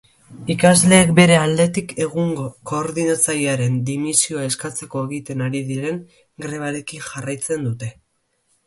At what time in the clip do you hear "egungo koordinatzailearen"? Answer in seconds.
2.05-3.77